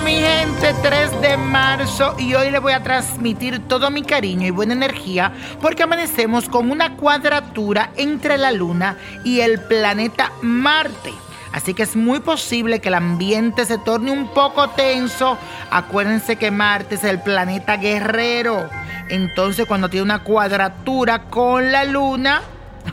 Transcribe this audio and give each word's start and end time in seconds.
mi 0.00 0.14
gente, 0.14 0.74
3 0.82 1.20
de 1.20 1.36
marzo 1.36 2.14
y 2.18 2.34
hoy 2.34 2.50
le 2.50 2.58
voy 2.60 2.72
a 2.72 2.82
transmitir 2.82 3.60
todo 3.68 3.90
mi 3.90 4.02
cariño 4.02 4.46
y 4.46 4.50
buena 4.50 4.72
energía 4.72 5.32
porque 5.60 5.82
amanecemos 5.82 6.48
con 6.48 6.70
una 6.70 6.96
cuadratura 6.96 7.90
entre 7.96 8.38
la 8.38 8.52
luna 8.52 8.96
y 9.22 9.40
el 9.40 9.60
planeta 9.60 10.32
Marte. 10.40 11.12
Así 11.52 11.74
que 11.74 11.82
es 11.82 11.94
muy 11.94 12.20
posible 12.20 12.80
que 12.80 12.88
el 12.88 12.94
ambiente 12.94 13.66
se 13.66 13.76
torne 13.76 14.10
un 14.10 14.28
poco 14.28 14.70
tenso. 14.70 15.36
Acuérdense 15.70 16.36
que 16.36 16.50
Marte 16.50 16.94
es 16.94 17.04
el 17.04 17.20
planeta 17.20 17.76
guerrero. 17.76 18.70
Entonces 19.10 19.66
cuando 19.66 19.90
tiene 19.90 20.04
una 20.04 20.24
cuadratura 20.24 21.24
con 21.24 21.70
la 21.70 21.84
luna, 21.84 22.40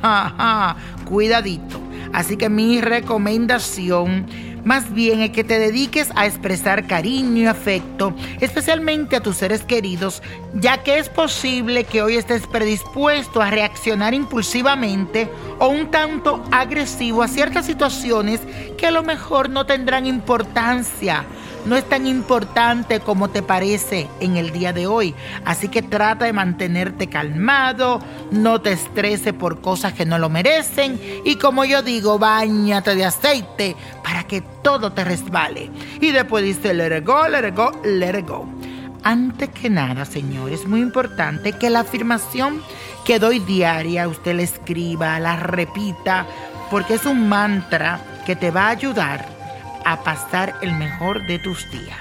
cuidadito. 1.06 1.80
Así 2.12 2.36
que 2.36 2.50
mi 2.50 2.82
recomendación 2.82 4.49
más 4.64 4.94
bien 4.94 5.22
es 5.22 5.32
que 5.32 5.44
te 5.44 5.60
dediques 5.60 6.10
a 6.16 6.26
expresar 6.26 6.88
cariño 6.88 7.44
y 7.44 7.46
afecto, 7.48 8.14
especialmente 8.40 9.16
a 9.16 9.22
tus 9.22 9.38
seres 9.38 9.64
queridos, 9.64 10.22
ya 10.54 10.84
que 10.84 10.98
es 11.00 11.10
posible 11.10 11.84
que 11.84 12.02
hoy 12.02 12.16
estés 12.16 12.48
predispuesto 12.48 13.42
a 13.42 13.50
reaccionar 13.50 14.14
impulsivamente 14.14 15.30
o 15.60 15.68
un 15.68 15.92
tanto 15.92 16.44
agresivo 16.52 17.24
a 17.24 17.28
ciertas 17.28 17.66
situaciones 17.66 18.42
que 18.78 18.88
a 18.88 18.92
lo 18.92 19.04
mejor 19.04 19.50
no 19.50 19.66
tendrán 19.66 20.06
importancia 20.06 21.26
no 21.70 21.78
es 21.78 21.88
tan 21.88 22.08
importante 22.08 23.00
como 23.00 23.30
te 23.30 23.44
parece 23.44 24.08
en 24.20 24.38
el 24.38 24.52
día 24.52 24.74
de 24.74 24.88
hoy. 24.88 25.14
Así 25.46 25.68
que 25.68 25.84
trata 25.84 26.26
de 26.26 26.34
mantenerte 26.34 27.08
calmado, 27.08 28.02
no 28.32 28.60
te 28.60 28.72
estreses 28.72 29.34
por 29.34 29.62
cosas 29.62 29.94
que 29.94 30.06
no 30.06 30.18
lo 30.18 30.30
merecen 30.30 31.00
y 31.24 31.36
como 31.36 31.66
yo 31.66 31.84
digo, 31.84 32.18
bañate 32.18 32.96
de 32.96 33.06
aceite 33.06 33.76
para 34.04 34.24
que 34.24 34.42
todo 34.42 34.92
te 34.92 35.04
resbale. 35.04 35.70
Y 36.02 36.12
después 36.12 36.44
dice, 36.44 36.74
let 36.74 36.98
it 36.98 37.06
go, 37.06 37.28
let 37.28 37.48
it 37.48 37.56
go, 37.56 37.72
let 37.84 38.18
it 38.18 38.28
go. 38.28 38.48
Antes 39.04 39.50
que 39.50 39.70
nada, 39.70 40.06
señor, 40.06 40.52
es 40.52 40.68
muy 40.68 40.82
importante 40.82 41.54
que 41.54 41.70
la 41.70 41.82
afirmación 41.82 42.62
que 43.06 43.20
doy 43.20 43.40
diaria 43.40 44.08
usted 44.08 44.36
la 44.36 44.42
escriba, 44.42 45.20
la 45.20 45.36
repita, 45.36 46.26
porque 46.72 46.96
es 46.96 47.06
un 47.06 47.30
mantra 47.30 48.02
que 48.26 48.36
te 48.36 48.50
va 48.50 48.66
a 48.66 48.70
ayudar 48.70 49.39
a 49.86 50.04
pasar 50.04 50.56
el 50.62 50.74
mejor 50.74 51.26
de 51.28 51.40
tus 51.40 51.70
días. 51.72 51.98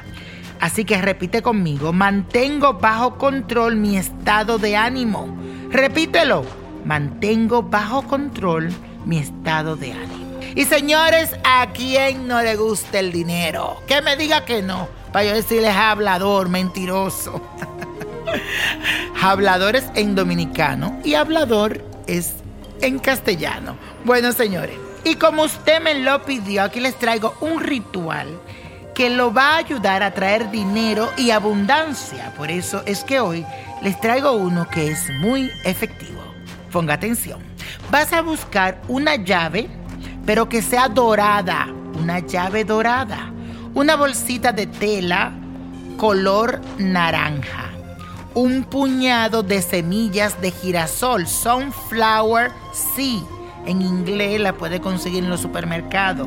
Así 0.61 0.85
que 0.85 1.01
repite 1.01 1.43
conmigo, 1.43 1.93
mantengo 1.93 2.75
bajo 2.75 3.17
control 3.17 3.77
mi 3.77 3.97
estado 3.97 4.59
de 4.59 4.77
ánimo. 4.77 5.37
Repítelo, 5.71 6.45
mantengo 6.85 7.63
bajo 7.63 8.03
control 8.03 8.71
mi 9.05 9.19
estado 9.19 9.77
de 9.77 9.93
ánimo. 9.93 10.41
Y 10.57 10.65
señores, 10.65 11.37
¿a 11.45 11.69
quién 11.73 12.27
no 12.27 12.43
le 12.43 12.57
gusta 12.57 12.99
el 12.99 13.13
dinero? 13.13 13.77
Que 13.87 14.03
me 14.03 14.17
diga 14.17 14.45
que 14.45 14.63
no, 14.63 14.89
para 15.13 15.27
yo 15.27 15.35
decirles 15.35 15.77
hablador, 15.77 16.49
mentiroso. 16.49 17.41
hablador 19.23 19.77
es 19.77 19.91
en 19.95 20.17
dominicano 20.17 20.99
y 21.05 21.15
hablador 21.15 21.85
es 22.09 22.35
en 22.81 22.99
castellano. 22.99 23.77
Bueno, 24.05 24.33
señores. 24.33 24.88
Y 25.05 25.15
como 25.15 25.45
usted 25.45 25.81
me 25.81 25.95
lo 25.95 26.23
pidió, 26.25 26.63
aquí 26.63 26.81
les 26.81 26.99
traigo 26.99 27.35
un 27.41 27.61
ritual 27.61 28.41
que 28.95 29.11
lo 29.11 29.33
va 29.33 29.55
a 29.55 29.57
ayudar 29.59 30.03
a 30.03 30.13
traer 30.13 30.51
dinero 30.51 31.09
y 31.17 31.31
abundancia. 31.31 32.35
Por 32.37 32.51
eso 32.51 32.83
es 32.85 33.05
que 33.05 33.21
hoy 33.21 33.47
les 33.81 33.99
traigo 34.01 34.33
uno 34.33 34.69
que 34.69 34.91
es 34.91 35.09
muy 35.21 35.51
efectivo. 35.65 36.21
Ponga 36.73 36.95
atención. 36.95 37.39
Vas 37.93 38.13
a 38.13 38.23
buscar 38.23 38.81
una 38.89 39.15
llave, 39.15 39.69
pero 40.27 40.49
que 40.49 40.63
sea 40.63 40.89
dorada. 40.89 41.69
Una 41.95 42.19
llave 42.19 42.65
dorada. 42.65 43.33
Una 43.75 43.95
bolsita 43.95 44.53
de 44.53 44.67
tela 44.67 45.33
color 45.97 46.61
naranja. 46.79 47.71
Un 48.35 48.65
puñado 48.65 49.45
de 49.45 49.63
semillas 49.63 50.41
de 50.41 50.51
girasol, 50.51 51.27
sunflower 51.27 52.51
seed 52.73 53.38
en 53.69 53.83
inglés 53.83 54.41
la 54.41 54.55
puede 54.55 54.81
conseguir 54.81 55.23
en 55.23 55.31
los 55.31 55.41
supermercados. 55.41 56.27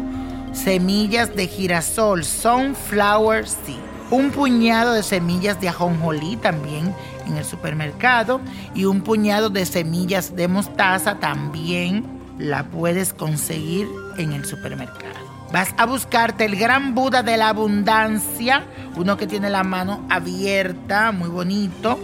Semillas 0.53 1.35
de 1.35 1.47
girasol, 1.47 2.24
sunflower 2.24 3.47
seed. 3.47 3.79
Un 4.12 4.31
puñado 4.31 4.94
de 4.94 5.03
semillas 5.03 5.59
de 5.59 5.69
ajonjolí 5.69 6.35
también 6.35 6.94
en 7.25 7.38
el 7.38 7.46
supermercado. 7.46 8.41
Y 8.75 8.85
un 8.85 9.01
puñado 9.01 9.50
de 9.50 9.66
semillas 9.66 10.35
de 10.35 10.47
mostaza 10.47 11.16
también 11.16 12.06
la 12.38 12.63
puedes 12.63 13.13
conseguir 13.13 13.88
en 14.18 14.34
el 14.34 14.46
supermercado. 14.46 15.19
Vas 15.51 15.74
a 15.78 15.85
buscarte 15.85 16.46
el 16.46 16.56
gran 16.56 16.96
Buda 16.96 17.24
de 17.24 17.35
la 17.38 17.50
abundancia, 17.50 18.63
uno 18.96 19.18
que 19.18 19.28
tiene 19.28 19.50
la 19.50 19.63
mano 19.63 20.06
abierta, 20.09 21.12
muy 21.12 21.28
bonito 21.28 22.00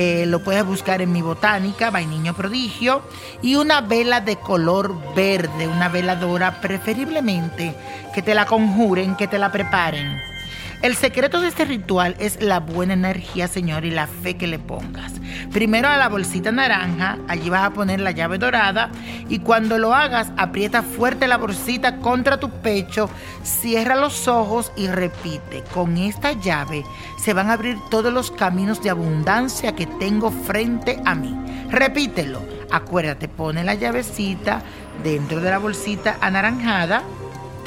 eh, 0.00 0.26
lo 0.26 0.38
puedes 0.38 0.64
buscar 0.64 1.02
en 1.02 1.10
mi 1.10 1.22
botánica, 1.22 1.90
Vainiño 1.90 2.32
Prodigio, 2.32 3.02
y 3.42 3.56
una 3.56 3.80
vela 3.80 4.20
de 4.20 4.36
color 4.36 4.94
verde, 5.16 5.66
una 5.66 5.88
veladora 5.88 6.60
preferiblemente 6.60 7.74
que 8.14 8.22
te 8.22 8.32
la 8.32 8.46
conjuren, 8.46 9.16
que 9.16 9.26
te 9.26 9.38
la 9.38 9.50
preparen. 9.50 10.37
El 10.80 10.94
secreto 10.94 11.40
de 11.40 11.48
este 11.48 11.64
ritual 11.64 12.14
es 12.20 12.40
la 12.40 12.60
buena 12.60 12.92
energía, 12.92 13.48
Señor, 13.48 13.84
y 13.84 13.90
la 13.90 14.06
fe 14.06 14.36
que 14.36 14.46
le 14.46 14.60
pongas. 14.60 15.12
Primero 15.52 15.88
a 15.88 15.96
la 15.96 16.08
bolsita 16.08 16.52
naranja, 16.52 17.18
allí 17.26 17.50
vas 17.50 17.64
a 17.64 17.70
poner 17.70 17.98
la 17.98 18.12
llave 18.12 18.38
dorada 18.38 18.90
y 19.28 19.40
cuando 19.40 19.76
lo 19.76 19.92
hagas, 19.92 20.30
aprieta 20.36 20.82
fuerte 20.82 21.26
la 21.26 21.36
bolsita 21.36 21.96
contra 21.96 22.38
tu 22.38 22.50
pecho, 22.50 23.10
cierra 23.42 23.96
los 23.96 24.28
ojos 24.28 24.70
y 24.76 24.86
repite, 24.86 25.64
con 25.74 25.96
esta 25.96 26.32
llave 26.32 26.84
se 27.18 27.32
van 27.32 27.50
a 27.50 27.54
abrir 27.54 27.76
todos 27.90 28.12
los 28.12 28.30
caminos 28.30 28.80
de 28.80 28.90
abundancia 28.90 29.74
que 29.74 29.86
tengo 29.86 30.30
frente 30.30 31.00
a 31.04 31.16
mí. 31.16 31.36
Repítelo. 31.70 32.40
Acuérdate, 32.70 33.28
pone 33.28 33.64
la 33.64 33.74
llavecita 33.74 34.62
dentro 35.02 35.40
de 35.40 35.50
la 35.50 35.58
bolsita 35.58 36.18
anaranjada 36.20 37.02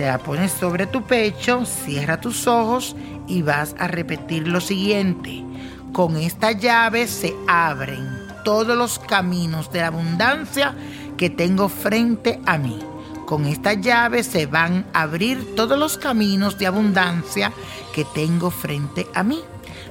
te 0.01 0.07
la 0.07 0.17
pones 0.17 0.51
sobre 0.51 0.87
tu 0.87 1.03
pecho, 1.03 1.63
cierra 1.63 2.19
tus 2.19 2.47
ojos 2.47 2.95
y 3.27 3.43
vas 3.43 3.75
a 3.77 3.87
repetir 3.87 4.47
lo 4.47 4.59
siguiente. 4.59 5.45
Con 5.93 6.17
esta 6.17 6.53
llave 6.53 7.05
se 7.05 7.35
abren 7.47 8.09
todos 8.43 8.75
los 8.75 8.97
caminos 8.97 9.71
de 9.71 9.83
abundancia 9.83 10.73
que 11.17 11.29
tengo 11.29 11.69
frente 11.69 12.41
a 12.47 12.57
mí. 12.57 12.79
Con 13.27 13.45
esta 13.45 13.73
llave 13.73 14.23
se 14.23 14.47
van 14.47 14.87
a 14.91 15.03
abrir 15.03 15.55
todos 15.55 15.77
los 15.77 15.99
caminos 15.99 16.57
de 16.57 16.65
abundancia 16.65 17.51
que 17.93 18.03
tengo 18.03 18.49
frente 18.49 19.05
a 19.13 19.21
mí. 19.21 19.43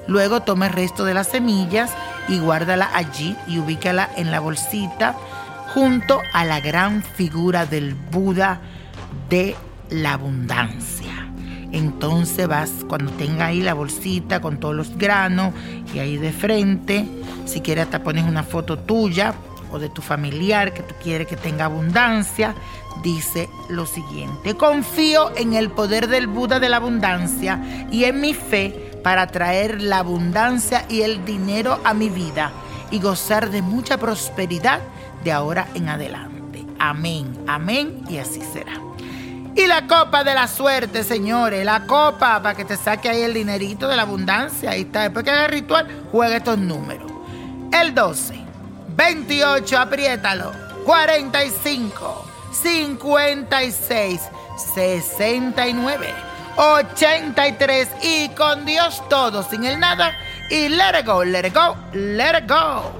Luego 0.09 0.41
toma 0.43 0.67
el 0.67 0.73
resto 0.73 1.05
de 1.05 1.15
las 1.15 1.29
semillas 1.29 1.93
y 2.27 2.41
guárdala 2.41 2.91
allí 2.95 3.37
y 3.47 3.61
ubícala 3.61 4.11
en 4.17 4.33
la 4.33 4.41
bolsita 4.41 5.15
junto 5.73 6.21
a 6.33 6.45
la 6.45 6.59
gran 6.59 7.01
figura 7.01 7.65
del 7.65 7.95
Buda 7.95 8.61
de 9.29 9.55
la 9.91 10.15
abundancia. 10.15 11.31
Entonces 11.73 12.49
vas, 12.49 12.71
cuando 12.89 13.13
tenga 13.13 13.47
ahí 13.47 13.63
la 13.63 13.75
bolsita 13.75 14.41
con 14.41 14.59
todos 14.59 14.75
los 14.75 14.97
granos 14.97 15.55
y 15.95 16.01
ahí 16.01 16.17
de 16.17 16.33
frente, 16.33 17.07
si 17.45 17.61
quieres 17.61 17.85
hasta 17.85 18.03
pones 18.03 18.25
una 18.25 18.43
foto 18.43 18.79
tuya 18.79 19.35
o 19.71 19.79
de 19.79 19.89
tu 19.89 20.03
familiar 20.03 20.75
que 20.75 20.83
tú 20.83 20.95
quieres 21.01 21.29
que 21.29 21.37
tenga 21.37 21.67
abundancia, 21.67 22.55
dice 23.05 23.49
lo 23.69 23.87
siguiente, 23.87 24.57
confío 24.57 25.35
en 25.37 25.55
el 25.55 25.71
poder 25.71 26.09
del 26.09 26.27
Buda 26.27 26.59
de 26.59 26.69
la 26.69 26.79
abundancia 26.79 27.87
y 27.91 28.05
en 28.05 28.21
mi 28.21 28.35
fe 28.35 28.91
para 29.05 29.29
traer 29.29 29.81
la 29.81 29.99
abundancia 29.99 30.85
y 30.89 31.03
el 31.03 31.25
dinero 31.25 31.81
a 31.85 31.95
mi 31.95 32.09
vida 32.09 32.51
y 32.91 32.99
gozar 32.99 33.51
de 33.51 33.63
mucha 33.63 33.97
prosperidad 33.99 34.81
de 35.23 35.31
ahora 35.31 35.69
en 35.75 35.89
adelante. 35.89 36.67
Amén, 36.81 37.39
amén 37.47 38.03
y 38.09 38.19
así 38.19 38.41
será. 38.53 38.90
Y 39.61 39.67
la 39.67 39.87
copa 39.87 40.25
de 40.25 40.33
la 40.33 40.49
suerte, 40.49 41.05
señores. 41.05 41.67
La 41.67 41.87
copa 41.87 42.41
para 42.41 42.55
que 42.55 42.65
te 42.65 42.79
saque 42.79 43.11
ahí 43.11 43.21
el 43.21 43.35
dinerito 43.35 43.89
de 43.89 43.97
la 43.97 44.03
abundancia. 44.03 44.71
Ahí 44.71 44.83
está. 44.83 45.03
Después 45.03 45.23
que 45.23 45.31
haga 45.31 45.45
el 45.45 45.51
ritual, 45.51 45.87
juega 46.11 46.39
estos 46.39 46.57
números. 46.57 47.13
El 47.71 47.95
12, 47.95 48.41
28, 48.97 49.79
apriétalo. 49.79 50.51
45, 50.87 52.25
56, 52.53 54.21
69, 54.75 56.07
83. 56.57 57.89
Y 58.01 58.31
con 58.31 58.65
Dios 58.65 59.07
todo, 59.11 59.43
sin 59.43 59.67
el 59.67 59.79
nada. 59.79 60.17
Y 60.49 60.71
let 60.71 60.99
it 61.01 61.07
go, 61.07 61.23
let 61.23 61.47
it 61.47 61.55
go, 61.55 61.77
let 61.93 62.39
it 62.39 62.49
go. 62.49 63.00